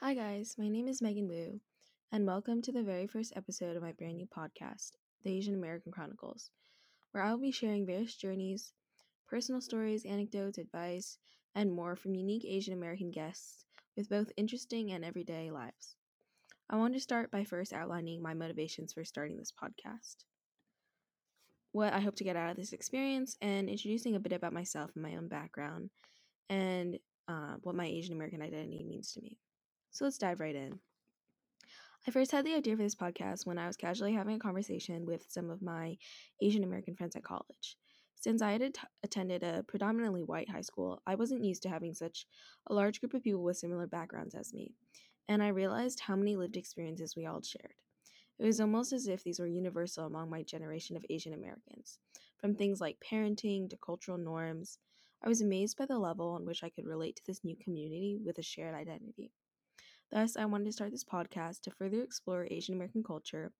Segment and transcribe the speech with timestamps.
[0.00, 0.56] Hi, guys.
[0.58, 1.58] My name is Megan Wu,
[2.12, 4.90] and welcome to the very first episode of my brand new podcast,
[5.24, 6.50] The Asian American Chronicles,
[7.10, 8.74] where I will be sharing various journeys,
[9.26, 11.16] personal stories, anecdotes, advice,
[11.54, 13.64] and more from unique Asian American guests
[13.96, 15.96] with both interesting and everyday lives.
[16.68, 20.16] I want to start by first outlining my motivations for starting this podcast,
[21.72, 24.90] what I hope to get out of this experience, and introducing a bit about myself
[24.94, 25.88] and my own background,
[26.50, 29.38] and uh, what my Asian American identity means to me.
[29.96, 30.78] So let's dive right in.
[32.06, 35.06] I first had the idea for this podcast when I was casually having a conversation
[35.06, 35.96] with some of my
[36.42, 37.78] Asian American friends at college.
[38.14, 41.94] Since I had at- attended a predominantly white high school, I wasn't used to having
[41.94, 42.26] such
[42.66, 44.74] a large group of people with similar backgrounds as me,
[45.28, 47.72] and I realized how many lived experiences we all shared.
[48.38, 51.98] It was almost as if these were universal among my generation of Asian Americans,
[52.36, 54.78] from things like parenting to cultural norms.
[55.22, 58.18] I was amazed by the level on which I could relate to this new community
[58.22, 59.32] with a shared identity.
[60.12, 63.52] Thus, I wanted to start this podcast to further explore Asian American culture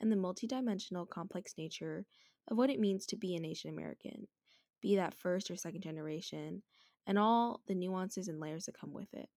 [0.00, 2.06] and the multidimensional, complex nature
[2.48, 4.26] of what it means to be an Asian American,
[4.80, 6.62] be that first or second generation,
[7.06, 9.28] and all the nuances and layers that come with it.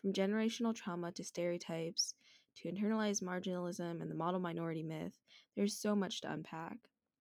[0.00, 2.14] From generational trauma to stereotypes
[2.56, 5.18] to internalized marginalism and the model minority myth,
[5.56, 6.78] there's so much to unpack.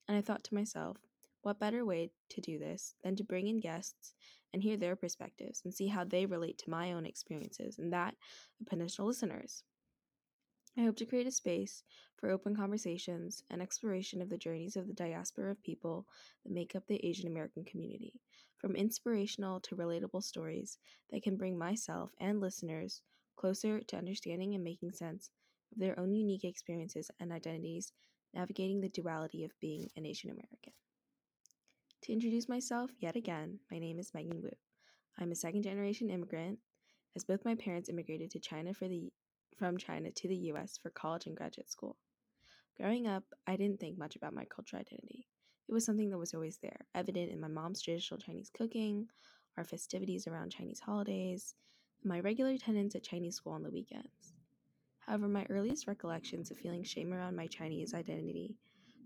[0.07, 0.97] And I thought to myself,
[1.41, 4.13] what better way to do this than to bring in guests
[4.53, 8.15] and hear their perspectives and see how they relate to my own experiences and that
[8.59, 9.63] of potential listeners?
[10.77, 11.83] I hope to create a space
[12.17, 16.05] for open conversations and exploration of the journeys of the diaspora of people
[16.43, 18.21] that make up the Asian American community,
[18.57, 20.77] from inspirational to relatable stories
[21.09, 23.01] that can bring myself and listeners
[23.37, 25.31] closer to understanding and making sense
[25.71, 27.91] of their own unique experiences and identities
[28.33, 30.73] navigating the duality of being an Asian American.
[32.03, 34.51] To introduce myself yet again, my name is Megan Wu.
[35.17, 36.59] I'm a second generation immigrant,
[37.15, 39.11] as both my parents immigrated to China for the
[39.57, 41.97] from China to the US for college and graduate school.
[42.77, 45.27] Growing up, I didn't think much about my cultural identity.
[45.67, 49.07] It was something that was always there, evident in my mom's traditional Chinese cooking,
[49.57, 51.55] our festivities around Chinese holidays,
[52.03, 54.33] and my regular attendance at Chinese school on the weekends.
[54.99, 58.55] However, my earliest recollections of feeling shame around my Chinese identity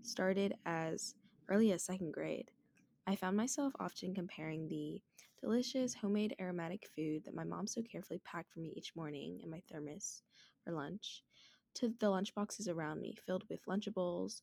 [0.02, 1.14] started as
[1.48, 2.50] early as second grade.
[3.06, 5.02] I found myself often comparing the
[5.40, 9.50] delicious homemade aromatic food that my mom so carefully packed for me each morning in
[9.50, 10.22] my thermos
[10.64, 11.24] for lunch
[11.74, 14.42] to the lunchboxes around me filled with Lunchables,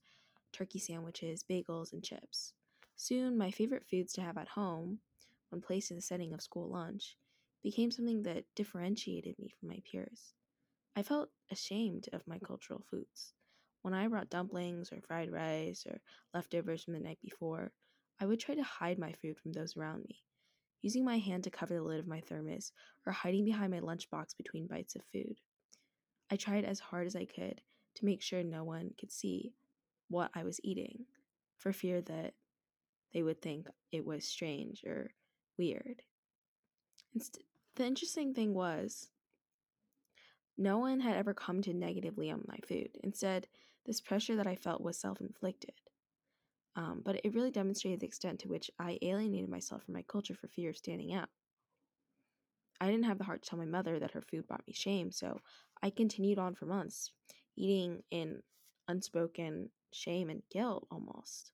[0.51, 2.53] turkey sandwiches, bagels, and chips.
[2.95, 4.99] Soon, my favorite foods to have at home,
[5.49, 7.15] when placed in the setting of school lunch,
[7.63, 10.33] became something that differentiated me from my peers.
[10.95, 13.33] I felt ashamed of my cultural foods.
[13.83, 16.01] When I brought dumplings or fried rice or
[16.33, 17.71] leftovers from the night before,
[18.19, 20.23] I would try to hide my food from those around me,
[20.81, 22.71] using my hand to cover the lid of my thermos
[23.05, 25.37] or hiding behind my lunchbox between bites of food.
[26.29, 27.61] I tried as hard as I could
[27.95, 29.53] to make sure no one could see
[30.09, 31.05] what I was eating,
[31.57, 32.33] for fear that
[33.13, 35.11] they would think it was strange or
[35.57, 36.01] weird.
[37.13, 37.43] Inst-
[37.75, 39.09] the interesting thing was,
[40.57, 42.89] no one had ever commented negatively on my food.
[43.03, 43.47] Instead,
[43.85, 45.73] this pressure that I felt was self inflicted.
[46.79, 50.33] Um, but it really demonstrated the extent to which I alienated myself from my culture
[50.33, 51.27] for fear of standing out.
[52.79, 55.11] I didn't have the heart to tell my mother that her food brought me shame,
[55.11, 55.41] so
[55.83, 57.11] I continued on for months,
[57.57, 58.41] eating in
[58.87, 61.51] unspoken shame and guilt almost.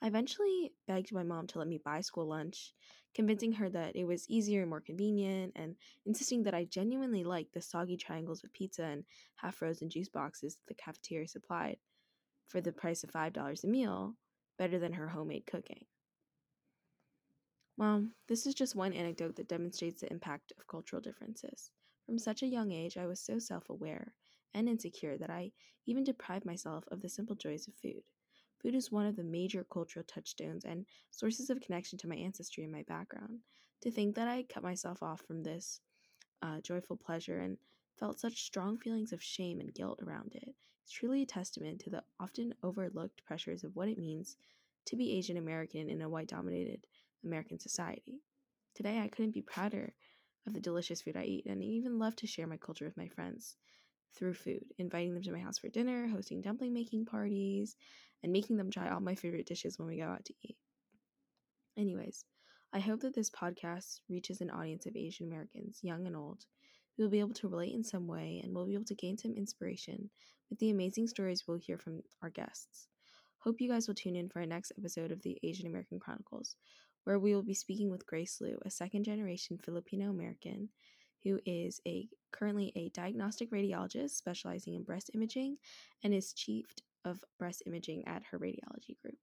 [0.00, 2.72] I eventually begged my mom to let me buy school lunch,
[3.14, 5.76] convincing her that it was easier and more convenient, and
[6.06, 9.04] insisting that I genuinely liked the soggy triangles of pizza and
[9.34, 11.76] half frozen juice boxes the cafeteria supplied
[12.48, 14.16] for the price of $5 a meal
[14.56, 15.86] better than her homemade cooking.
[17.76, 21.70] Well, this is just one anecdote that demonstrates the impact of cultural differences.
[22.06, 24.14] From such a young age, I was so self aware
[24.52, 25.52] and insecure that I
[25.86, 28.02] even deprived myself of the simple joys of food.
[28.60, 32.64] Food is one of the major cultural touchstones and sources of connection to my ancestry
[32.64, 33.40] and my background.
[33.82, 35.80] To think that I cut myself off from this
[36.42, 37.58] uh, joyful pleasure and
[37.98, 41.90] felt such strong feelings of shame and guilt around it is truly a testament to
[41.90, 44.36] the often overlooked pressures of what it means
[44.86, 46.86] to be Asian American in a white dominated
[47.24, 48.20] American society.
[48.74, 49.94] Today, I couldn't be prouder
[50.46, 52.96] of the delicious food I eat, and I even love to share my culture with
[52.96, 53.56] my friends
[54.14, 57.76] through food, inviting them to my house for dinner, hosting dumpling making parties,
[58.22, 60.56] and making them try all my favorite dishes when we go out to eat.
[61.76, 62.24] Anyways,
[62.72, 66.44] I hope that this podcast reaches an audience of Asian Americans, young and old,
[66.96, 69.18] who will be able to relate in some way and we'll be able to gain
[69.18, 70.10] some inspiration
[70.50, 72.88] with the amazing stories we'll hear from our guests.
[73.38, 76.56] Hope you guys will tune in for our next episode of the Asian American Chronicles,
[77.04, 80.70] where we will be speaking with Grace Liu, a second generation Filipino American
[81.24, 85.56] who is a currently a diagnostic radiologist specializing in breast imaging
[86.02, 86.66] and is chief
[87.04, 89.18] of breast imaging at her radiology group.